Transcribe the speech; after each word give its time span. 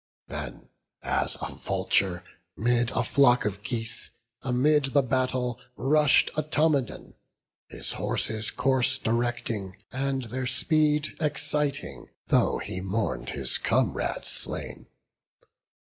Then, 0.29 0.69
as 1.03 1.35
a 1.43 1.53
vulture 1.53 2.23
'mid 2.57 2.89
a 2.89 3.03
flock 3.03 3.45
of 3.45 3.61
geese, 3.61 4.09
Amid 4.41 4.93
the 4.93 5.03
battle 5.03 5.59
rush'd 5.75 6.31
Automedon, 6.35 7.13
His 7.67 7.91
horses' 7.91 8.49
course 8.49 8.97
directing, 8.97 9.77
and 9.91 10.23
their 10.23 10.47
speed 10.47 11.09
Exciting, 11.19 12.07
though 12.29 12.57
he 12.57 12.81
mourn'd 12.81 13.29
his 13.29 13.59
comrade 13.59 14.25
slain. 14.25 14.87